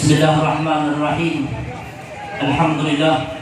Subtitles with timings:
[0.00, 1.44] Bismillahirrahmanirrahim.
[2.40, 3.36] Alhamdulillah.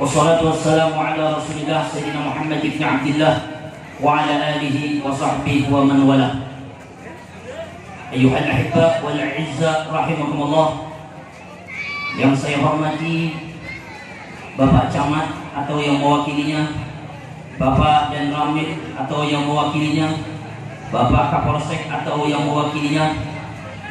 [0.00, 3.36] Wassalatu wassalamu ala Rasulillah Sayyidina Muhammad ibn Abdullah
[4.00, 6.48] wa ala alihi wa sahbihi wa man wala.
[8.16, 10.88] Ayuhal ahibba wal izza rahimakumullah.
[12.16, 13.36] Yang saya hormati
[14.56, 16.80] Bapak Camat atau yang mewakilinya,
[17.60, 20.16] Bapak dan Ramil atau yang mewakilinya,
[20.88, 23.20] Bapak Kapolsek atau yang mewakilinya,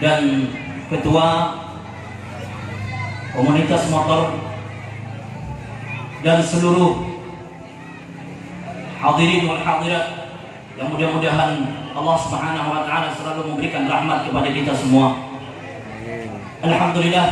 [0.01, 0.49] dan
[0.91, 1.27] Ketua
[3.33, 4.35] Komunitas Motor
[6.23, 7.03] dan seluruh
[9.01, 10.05] hadirin wal hadirat
[10.79, 11.51] yang mudah-mudahan
[11.93, 15.19] Allah Subhanahu wa taala selalu memberikan rahmat kepada kita semua.
[16.63, 17.27] Alhamdulillah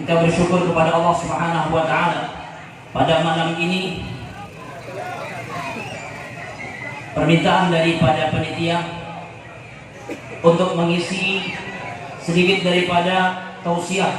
[0.00, 2.20] kita bersyukur kepada Allah Subhanahu wa taala
[2.90, 4.02] pada malam ini
[7.14, 8.78] permintaan daripada panitia
[10.42, 11.54] untuk mengisi
[12.20, 14.12] sedikit daripada tausiah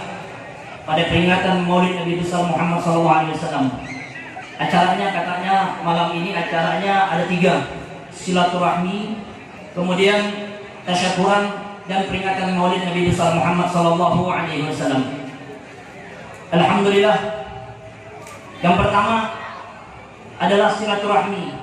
[0.86, 3.70] pada peringatan Maulid Nabi besar Muhammad SAW.
[4.62, 7.66] Acaranya katanya malam ini acaranya ada tiga
[8.14, 9.18] silaturahmi,
[9.74, 10.52] kemudian
[10.86, 15.22] tasyakuran dan peringatan Maulid Nabi besar Muhammad SAW.
[16.52, 17.18] Alhamdulillah.
[18.62, 19.16] Yang pertama
[20.38, 21.58] adalah silaturahmi.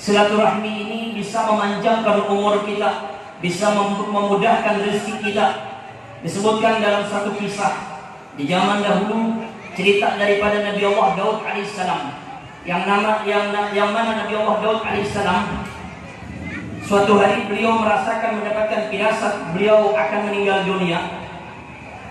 [0.00, 5.46] Silaturahmi ini bisa memanjangkan umur kita, bisa memudahkan rezeki kita.
[6.20, 7.80] Disebutkan dalam satu kisah
[8.36, 9.40] di zaman dahulu
[9.72, 12.12] cerita daripada Nabi Allah Daud alaihissalam
[12.68, 15.64] yang nama yang yang mana Nabi Allah Daud alaihissalam
[16.84, 21.20] suatu hari beliau merasakan mendapatkan firasat beliau akan meninggal dunia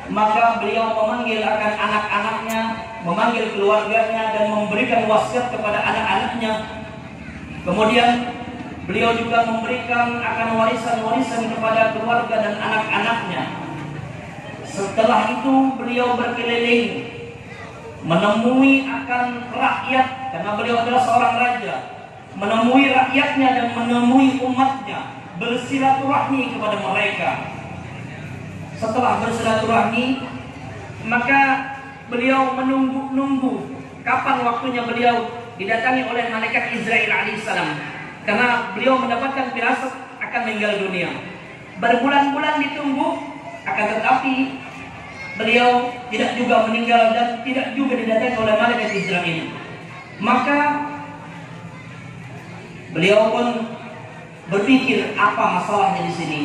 [0.10, 2.62] maka beliau memanggil akan anak-anaknya,
[3.06, 6.54] memanggil keluarganya dan memberikan wasiat kepada anak-anaknya.
[7.62, 8.10] Kemudian
[8.90, 13.44] beliau juga memberikan akan warisan-warisan kepada keluarga dan anak-anaknya.
[14.66, 17.06] Setelah itu beliau berkeliling
[18.02, 21.76] menemui akan rakyat karena beliau adalah seorang raja,
[22.34, 27.32] menemui rakyatnya dan menemui umatnya, bersilaturahmi kepada mereka
[28.80, 30.24] setelah bersilaturahmi
[31.04, 31.42] maka
[32.08, 33.76] beliau menunggu-nunggu
[34.08, 35.30] kapan waktunya beliau
[35.60, 41.10] didatangi oleh malaikat Israel alaihissalam karena beliau mendapatkan firasat akan meninggal dunia.
[41.80, 43.10] Berbulan-bulan ditunggu
[43.64, 44.34] akan tetapi
[45.40, 49.40] beliau tidak juga meninggal dan tidak juga didatangi oleh malaikat Israel
[50.20, 50.84] maka
[52.92, 53.48] beliau pun
[54.52, 56.42] berpikir apa masalahnya di sini?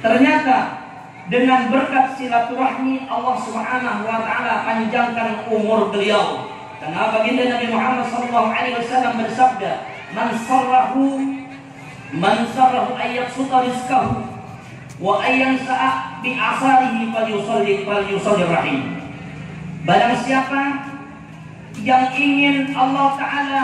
[0.00, 0.80] Ternyata
[1.28, 6.48] dengan berkat silaturahmi Allah Subhanahu wa taala panjangkan umur beliau.
[6.80, 9.72] Karena baginda Nabi Muhammad wasallam bersabda,
[10.14, 11.04] "Man sarrahu
[12.16, 14.24] man sarrahu ayat suta rizqahu
[14.98, 18.80] wa ayyan sa'a bi asarihi falyusalli falyusalli rahim."
[19.86, 20.90] Barang siapa
[21.80, 23.62] yang ingin Allah taala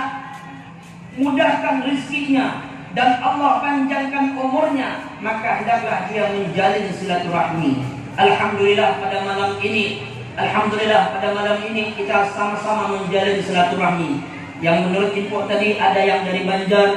[1.18, 7.82] mudahkan rezekinya dan Allah panjangkan umurnya, maka hendaklah dia menjalin silaturahmi.
[8.14, 10.06] Alhamdulillah pada malam ini,
[10.38, 14.22] alhamdulillah pada malam ini kita sama-sama menjalin silaturahmi.
[14.62, 16.90] Yang menurut info tadi ada yang dari Banjar,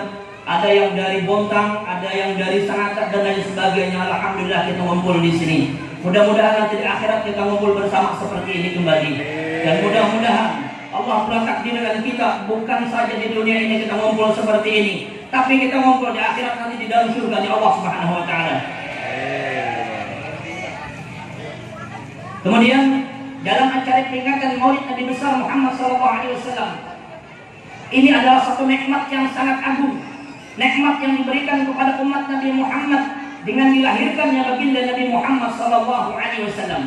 [0.46, 3.98] ada yang dari Bontang, ada yang dari Sangatta dan lain sebagainya.
[3.98, 5.60] Alhamdulillah kita ngumpul di sini.
[6.06, 9.12] Mudah-mudahan nanti di akhirat kita ngumpul bersama seperti ini kembali.
[9.66, 10.52] Dan mudah-mudahan
[10.88, 14.96] Allah telah takdirkan kita bukan saja di dunia ini kita ngumpul seperti ini,
[15.28, 18.56] tapi kita ngobrol di akhirat nanti di dalam surga di Allah Subhanahu wa taala.
[22.48, 22.84] Kemudian
[23.44, 26.87] dalam acara peringatan Maulid Nabi besar Muhammad wasallam
[27.88, 29.96] ini adalah satu nikmat yang sangat agung.
[30.58, 33.04] Nikmat yang diberikan kepada umat Nabi Muhammad
[33.48, 36.84] dengan dilahirkannya baginda Nabi Muhammad sallallahu alaihi wasallam.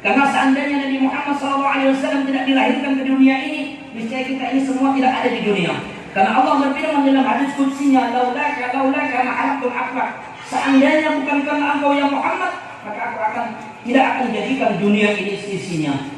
[0.00, 3.60] Karena seandainya Nabi Muhammad sallallahu alaihi wasallam tidak dilahirkan ke dunia ini,
[3.92, 5.72] niscaya kita ini semua tidak ada di dunia.
[6.16, 10.08] Karena Allah berfirman dalam hadis kutsinya, "Laulaka laulaka ma halaqtul akbar."
[10.48, 12.52] Seandainya bukan karena engkau yang Muhammad,
[12.88, 13.46] maka aku akan
[13.84, 16.17] tidak akan jadikan dunia ini sisinya.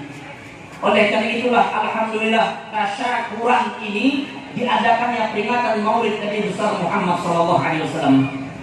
[0.81, 8.17] Oleh karena itulah alhamdulillah tasyakuran ini diadakannya peringatan Maulid Nabi besar Muhammad sallallahu alaihi wasallam.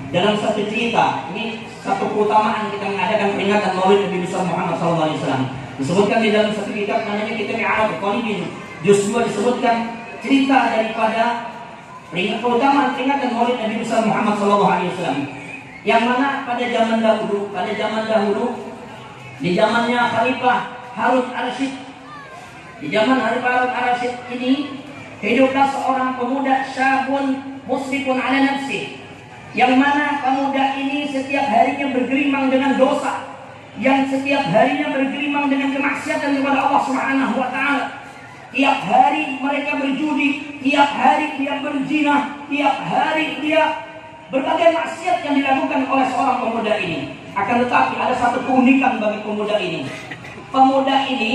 [0.08, 5.20] Dalam satu cerita, ini satu keutamaan kita mengadakan peringatan Maulid Nabi besar Muhammad sallallahu alaihi
[5.22, 5.44] wasallam.
[5.78, 8.42] Disebutkan di dalam satu kitab namanya kitab Arab Qalibin.
[8.82, 9.76] Juz disebutkan
[10.22, 11.54] cerita daripada
[12.10, 15.20] peringatan keutamaan peringatan Maulid Nabi besar Muhammad Shallallahu Alaihi Wasallam
[15.88, 18.46] yang mana pada zaman dahulu pada zaman dahulu
[19.40, 20.58] di zamannya Khalifah
[20.98, 21.87] Harun Ar-Rasyid
[22.78, 24.52] di zaman Khalifah Harun Ar-Rasyid ini
[25.18, 27.26] hiduplah seorang pemuda syabun
[27.66, 29.02] musrifun ala nafsi
[29.58, 33.28] yang mana pemuda ini setiap harinya bergerimang dengan dosa
[33.78, 37.86] yang setiap harinya bergelimang dengan kemaksiatan kepada Allah Subhanahu wa taala.
[38.50, 43.86] Tiap hari mereka berjudi, tiap hari dia berzina, tiap hari dia
[44.34, 47.14] berbagai maksiat yang dilakukan oleh seorang pemuda ini.
[47.38, 49.86] Akan tetapi ada satu keunikan bagi pemuda ini.
[50.50, 51.34] Pemuda ini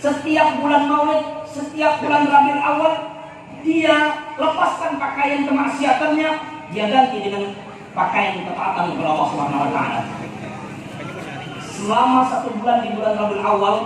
[0.00, 2.94] setiap bulan Maulid, setiap bulan Rabiul Awal
[3.66, 3.96] dia
[4.38, 6.30] lepaskan pakaian kemaksiatannya,
[6.70, 7.50] dia ganti dengan
[7.96, 10.00] pakaian ketaatan kepada Allah Subhanahu wa taala.
[11.66, 13.76] Selama satu bulan di bulan Rabiul Awal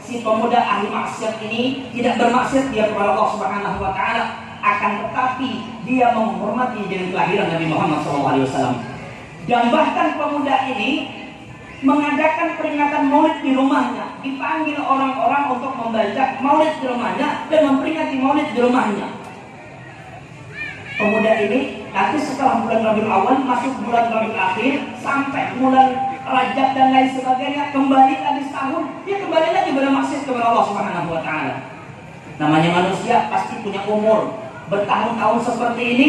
[0.00, 4.24] si pemuda ahli maksiat ini tidak bermaksiat dia kepada Allah Subhanahu wa taala
[4.60, 5.50] akan tetapi
[5.88, 8.76] dia menghormati dengan kelahiran Nabi Muhammad SAW
[9.48, 11.19] dan bahkan pemuda ini
[11.80, 18.48] mengadakan peringatan maulid di rumahnya dipanggil orang-orang untuk membaca maulid di rumahnya dan memperingati maulid
[18.52, 19.08] di rumahnya
[21.00, 21.60] pemuda ini
[21.96, 27.72] nanti setelah bulan Rabiul Awal masuk bulan Rabiul Akhir sampai bulan Rajab dan lain sebagainya
[27.72, 31.56] kembali lagi setahun dia kembali lagi bermaksud kepada Allah Subhanahu wa taala.
[32.36, 34.36] Namanya manusia pasti punya umur
[34.68, 36.08] bertahun-tahun seperti ini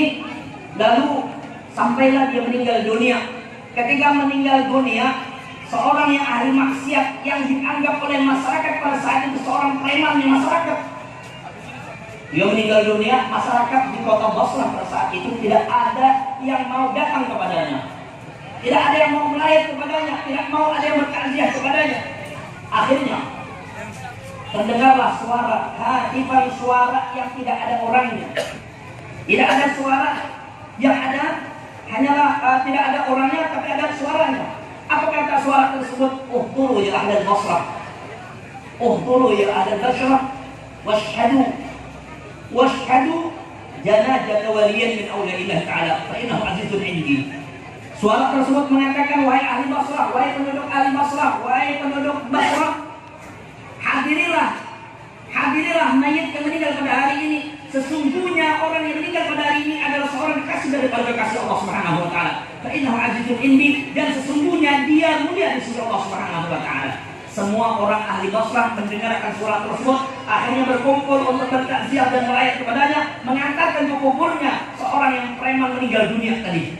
[0.75, 1.31] lalu
[1.71, 3.17] sampailah dia meninggal dunia.
[3.71, 5.30] Ketika meninggal dunia,
[5.71, 10.79] seorang yang ahli maksiat yang dianggap oleh masyarakat pada saat itu seorang preman di masyarakat.
[12.31, 17.31] Dia meninggal dunia, masyarakat di kota Basrah pada saat itu tidak ada yang mau datang
[17.31, 17.79] kepadanya.
[18.61, 21.99] Tidak ada yang mau melayat kepadanya, tidak mau ada yang bertakziah kepadanya.
[22.71, 23.19] Akhirnya
[24.51, 28.27] terdengarlah suara hatifan suara yang tidak ada orangnya.
[29.23, 30.11] Tidak ada suara
[30.79, 31.25] yang ada
[31.87, 34.60] hanyalah uh, tidak ada orangnya tapi ada suaranya.
[34.91, 36.27] Apa kata suara tersebut?
[36.27, 37.63] Uhturu ya ahli Basrah.
[38.75, 40.35] Uhturu ya ahli Basrah.
[40.83, 41.47] Washhadu
[42.51, 43.31] washhadu
[43.85, 47.31] janajata waliyan min awliyaillah ta'ala fa innahu azizun indi.
[48.01, 52.73] Suara tersebut mengatakan, wahai ahli Basrah, wahai penduduk ahli Basrah, wahai penduduk Basrah,
[53.77, 54.49] hadirilah,
[55.29, 57.39] hadirilah mayat yang meninggal pada hari ini.
[57.71, 62.09] Sesungguhnya orang yang meninggal pada hari ini adalah seorang kasih daripada kasih Allah Subhanahu wa
[62.11, 62.33] taala.
[62.59, 66.99] Fa innahu azizun indi dan sesungguhnya dia mulia di sisi Allah Subhanahu wa taala.
[67.31, 73.83] Semua orang ahli Basrah mendengarkan suara tersebut akhirnya berkumpul untuk bertakziah dan melayat kepadanya mengantarkan
[73.87, 76.75] ke kuburnya seorang yang preman meninggal dunia tadi.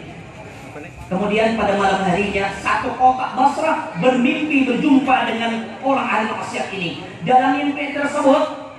[1.08, 7.00] Kemudian pada malam harinya satu kotak Basrah bermimpi berjumpa dengan orang ahli maksiat ini.
[7.24, 8.71] Dalam mimpi tersebut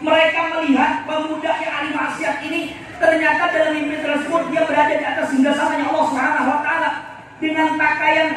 [0.00, 2.60] mereka melihat pemuda yang ahli maksiat ini
[2.96, 6.90] ternyata dalam mimpi tersebut dia berada di atas singgasananya Allah Subhanahu wa taala
[7.40, 8.28] dengan pakaian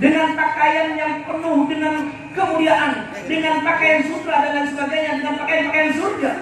[0.00, 1.94] dengan pakaian yang penuh dengan
[2.32, 2.92] kemuliaan,
[3.28, 6.32] dengan pakaian sutra dan lain sebagainya, dengan pakaian-pakaian surga.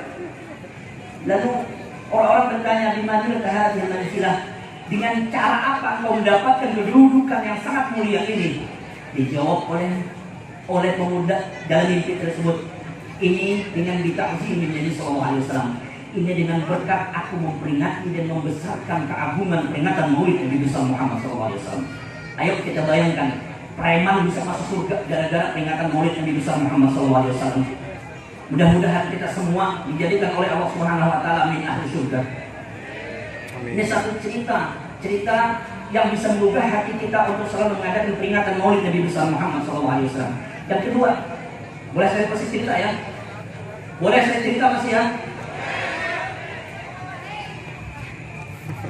[1.26, 1.52] Lalu
[2.14, 4.36] orang-orang bertanya di mana kehadiran manzilah
[4.86, 8.62] dengan cara apa engkau mendapatkan kedudukan yang sangat mulia ini?
[9.18, 9.90] Dijawab oleh
[10.70, 11.36] oleh pemuda
[11.66, 12.77] dalam mimpi tersebut.
[13.18, 15.72] Ini dengan ditakzim menjadi Sallallahu Alaihi Wasallam.
[16.14, 21.60] Ini dengan berkat aku memperingati dan membesarkan keagungan peringatan Maulid Nabi besar Muhammad Sallallahu Alaihi
[21.66, 21.86] Wasallam.
[22.38, 23.28] Ayo kita bayangkan,
[23.74, 27.64] preman bisa masuk surga gara-gara peringatan Maulid Nabi besar Muhammad Sallallahu Alaihi Wasallam.
[28.54, 32.20] Mudah-mudahan kita semua dijadikan oleh Allah Subhanahu Wa Taala min ahli surga.
[33.66, 35.36] Ini satu cerita, cerita
[35.90, 40.06] yang bisa menggugah hati kita untuk selalu mengadakan peringatan Maulid Nabi besar Muhammad SAW.
[40.70, 41.37] Yang kedua,
[41.94, 42.90] boleh saya kasih cerita ya?
[43.98, 45.04] Boleh saya cerita masih ya?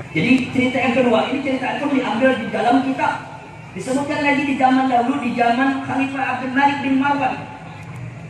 [0.09, 3.15] Jadi cerita yang kedua ini cerita itu diambil di dalam kitab.
[3.77, 7.35] Disebutkan lagi di zaman dahulu di zaman Khalifah Abdul Malik bin Marwan.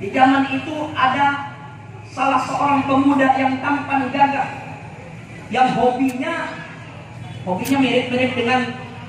[0.02, 1.56] Di zaman itu ada
[2.10, 4.48] salah seorang pemuda yang tampan gagah
[5.48, 6.52] yang hobinya
[7.44, 8.60] hobinya mirip-mirip dengan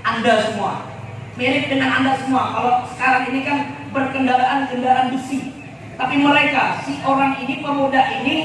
[0.05, 0.87] Anda semua.
[1.35, 2.43] Mirip dengan Anda semua.
[2.55, 5.53] Kalau sekarang ini kan berkendaraan kendaraan besi.
[5.99, 8.37] Tapi mereka, si orang ini, pemuda ini,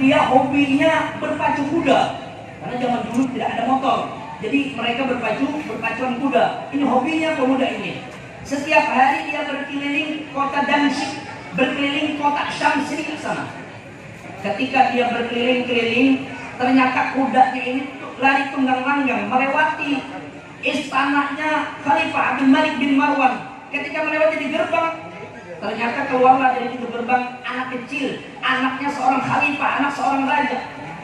[0.00, 2.00] dia hobinya berpacu kuda.
[2.62, 3.98] Karena zaman dulu tidak ada motor.
[4.40, 6.44] Jadi mereka berpacu, berpacuan kuda.
[6.72, 8.00] Ini hobinya pemuda ini.
[8.46, 11.12] Setiap hari dia berkeliling kota Damsyik,
[11.58, 13.44] berkeliling kota Syamsri ke sana.
[14.40, 17.84] Ketika dia berkeliling-keliling, Ternyata kudanya ini
[18.16, 20.00] lari tunggang langgang melewati
[20.64, 23.55] istananya Khalifah Abdul Malik bin Marwan.
[23.76, 24.88] Ketika melewati di gerbang,
[25.60, 30.58] ternyata keluarlah dari pintu gerbang anak kecil, anaknya seorang khalifah, anak seorang raja.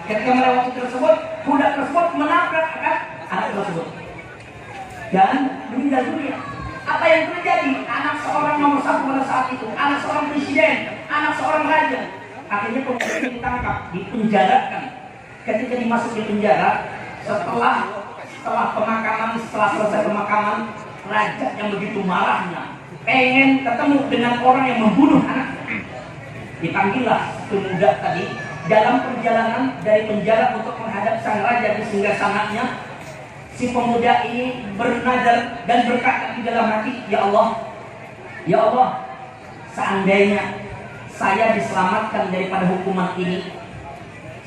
[0.08, 1.14] Ketika melewati tersebut,
[1.44, 2.96] kuda tersebut menabrak akan
[3.28, 3.88] anak tersebut
[5.12, 5.36] dan
[5.68, 6.36] meninggal dunia.
[6.88, 7.84] Apa yang terjadi?
[7.84, 10.76] Anak seorang nomor satu pada saat itu, anak seorang presiden,
[11.12, 12.00] anak seorang raja.
[12.48, 14.82] Akhirnya pemuda ditangkap, dipenjarakan
[15.44, 16.88] ketika dimasuk di penjara
[17.20, 17.76] setelah
[18.32, 20.58] setelah pemakaman setelah selesai pemakaman
[21.06, 25.78] raja yang begitu marahnya pengen ketemu dengan orang yang membunuh anaknya.
[26.62, 28.24] Dipanggillah pemuda tadi
[28.70, 32.64] dalam perjalanan dari penjara untuk menghadap sang raja di singgah sananya.
[33.52, 37.68] Si pemuda ini bernadar dan berkata di dalam hati, Ya Allah,
[38.48, 38.88] Ya Allah,
[39.76, 40.56] seandainya
[41.12, 43.52] saya diselamatkan daripada hukuman ini,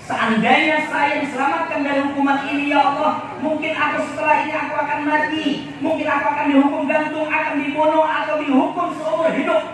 [0.06, 5.46] Seandainya saya diselamatkan dari hukuman ini ya Allah Mungkin aku setelah ini aku akan mati.
[5.82, 9.66] Mungkin aku akan dihukum gantung Akan dibunuh atau dihukum seumur hidup.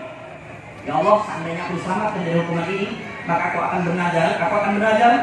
[0.88, 2.88] Ya Allah seandainya aku diselamatkan dari hukuman ini
[3.28, 5.14] Maka aku akan bernadar Aku akan bernadar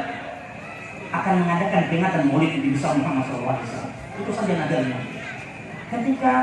[1.10, 5.00] Akan mengadakan peringatan maulid di besar Muhammad SAW Itu saja nadarnya.
[5.90, 6.34] Ketika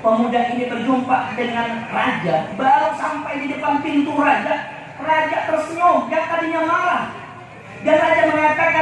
[0.00, 6.62] pemuda ini berjumpa dengan raja Baru sampai di depan pintu raja Raja tersenyum Yang tadinya
[6.64, 7.23] marah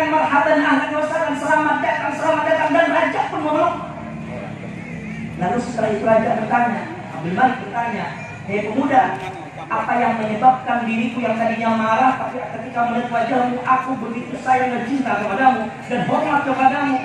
[0.02, 2.68] mengatakan marhaban ahlan wasallam selamat datang selamat datang.
[2.74, 3.74] Dan raja pun memeluk.
[5.38, 6.82] Lalu setelah itu raja bertanya,
[7.18, 8.06] Abdul Malik bertanya,
[8.46, 9.02] hei pemuda,
[9.66, 14.82] apa yang menyebabkan diriku yang tadinya marah tapi ketika melihat wajahmu aku begitu sayang dan
[14.86, 16.96] cinta kepadamu dan hormat kepadamu?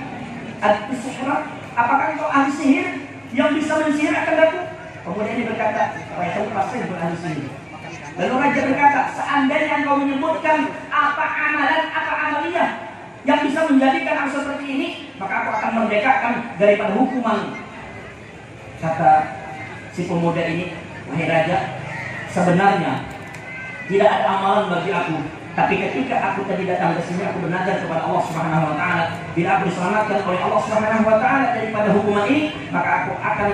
[0.57, 1.37] Al-Sihra
[1.77, 2.87] apakah engkau ahli sihir
[3.29, 4.59] yang bisa mensihir akan daku
[5.05, 5.81] kemudian dia berkata
[6.17, 7.49] wahai kamu pasti ahli sihir.
[8.17, 12.86] Lalu raja berkata, seandainya engkau menyebutkan apa amalan, apa amaliyah
[13.27, 14.87] yang bisa menjadikan aku seperti ini,
[15.19, 17.59] maka aku akan merdekakan daripada hukuman.
[18.79, 19.11] Kata
[19.91, 20.71] si pemuda ini,
[21.11, 21.75] wahai raja,
[22.31, 23.03] sebenarnya
[23.91, 25.19] tidak ada amalan bagi aku.
[25.59, 29.05] Tapi ketika aku tadi datang ke sini, aku bernazar kepada Allah Subhanahu Wa Taala.
[29.33, 32.41] Bila aku diselamatkan oleh Allah Subhanahu Wa Taala daripada hukuman ini,
[32.71, 33.51] maka aku akan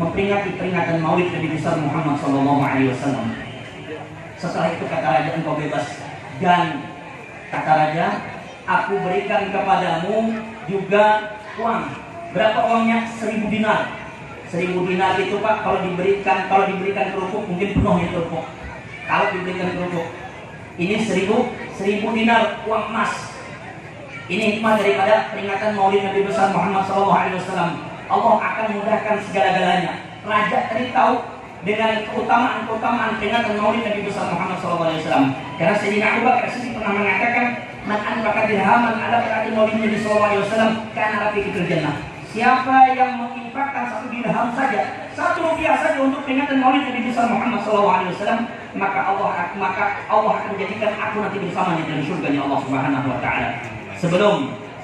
[0.00, 3.36] memperingati peringatan Maulid Nabi besar Muhammad Sallallahu Alaihi Wasallam.
[4.40, 5.86] Setelah itu kata raja engkau bebas
[6.40, 6.82] dan
[7.52, 8.31] kata raja
[8.66, 10.36] aku berikan kepadamu
[10.70, 11.82] juga uang.
[12.32, 13.08] Berapa uangnya?
[13.18, 13.92] Seribu dinar.
[14.48, 18.44] Seribu dinar itu pak kalau diberikan kalau diberikan kerupuk mungkin penuh ya kerupuk.
[19.08, 20.06] Kalau diberikan kerupuk
[20.80, 23.12] ini seribu seribu dinar uang emas.
[24.30, 27.70] Ini hikmah daripada peringatan Maulid Nabi besar Muhammad Wasallam
[28.08, 29.92] Allah akan mudahkan segala-galanya.
[30.24, 31.20] Raja tadi tahu
[31.66, 35.28] dengan keutamaan-keutamaan peringatan Maulid Nabi besar Muhammad SAW.
[35.60, 37.46] Karena Sayyidina Abu Bakar pernah mengatakan,
[37.88, 39.18] "Man anfaqa dirhaman ala
[39.52, 41.96] Maulid Nabi SAW karena rapi itu jannah."
[42.32, 47.60] Siapa yang menginfakkan satu dirham saja, satu rupiah saja untuk peringatan Maulid Nabi besar Muhammad
[47.60, 53.18] SAW, maka Allah maka Allah akan menjadikan aku nanti bersamanya dalam surga Allah Subhanahu Wa
[53.20, 53.50] Taala.
[54.00, 54.36] Sebelum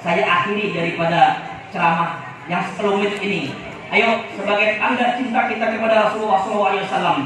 [0.04, 1.40] saya akhiri daripada
[1.72, 3.52] ceramah yang sekelumit ini.
[3.88, 7.24] Ayo sebagai tanda cinta kita kepada Rasulullah SAW.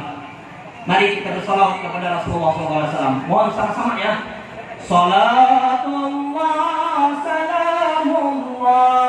[0.86, 3.26] Mari kita bersalawat kepada Rasulullah SAW.
[3.26, 4.41] Mohon sama-sama ya.
[4.88, 9.08] صلاة الله سلام الله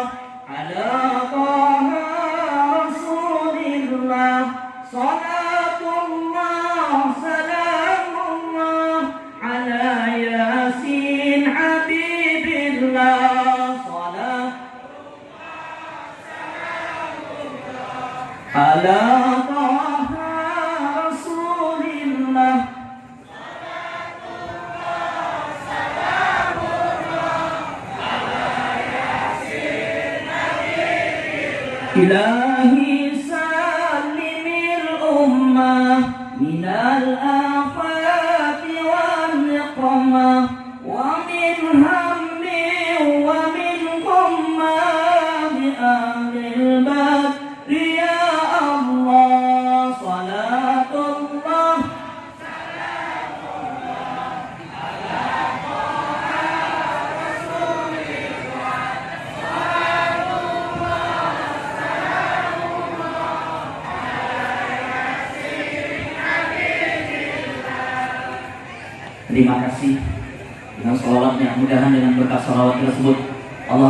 [0.50, 0.92] على
[1.32, 1.90] طه
[2.78, 4.46] رسول الله
[4.92, 9.02] صلاة الله سلام الله
[9.44, 14.54] على ياسين حبيب الله صلاة الله
[16.30, 18.14] سلام الله
[18.56, 19.00] على
[19.50, 19.83] طه
[32.04, 34.48] إلهي سلم
[34.82, 35.98] الأمة
[36.42, 36.66] من
[36.98, 40.50] الآفات والنقمة
[40.86, 42.20] ومن هم
[43.28, 44.82] ومن غمة
[45.56, 46.33] بأهل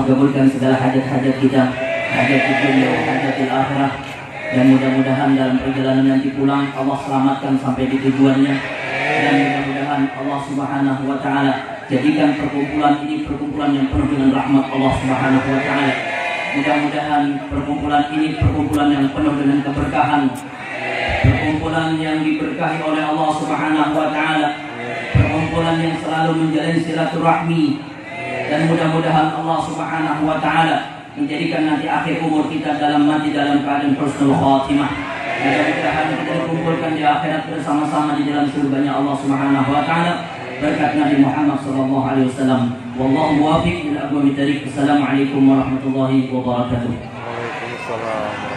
[0.04, 1.64] Allah kabulkan segala hajat-hajat kita
[2.12, 3.94] hajat di dunia hajat di akhirat
[4.52, 8.52] dan mudah-mudahan dalam perjalanan nanti pulang Allah selamatkan sampai di tujuannya.
[9.00, 14.94] Dan mudah-mudahan Allah Subhanahu wa taala jadikan perkumpulan ini perkumpulan yang penuh dengan rahmat Allah
[15.00, 15.94] Subhanahu wa taala.
[16.52, 20.24] Mudah-mudahan perkumpulan ini perkumpulan yang penuh dengan keberkahan.
[21.24, 24.50] Perkumpulan yang diberkahi oleh Allah Subhanahu wa taala.
[25.16, 27.93] Perkumpulan yang selalu menjalin silaturahmi
[28.54, 33.98] dan mudah-mudahan Allah Subhanahu wa taala menjadikan nanti akhir umur kita dalam mati dalam keadaan
[33.98, 34.94] husnul khatimah.
[35.42, 40.30] Mudah-mudahan kita dikumpulkan di akhirat bersama-sama di dalam surganya Allah Subhanahu wa taala
[40.62, 42.78] berkat Nabi Muhammad sallallahu alaihi wasallam.
[42.94, 44.70] Wallahu muwaffiq ila aqwamit thariq.
[44.70, 46.94] Assalamualaikum warahmatullahi wabarakatuh.
[46.94, 48.53] Waalaikumsalam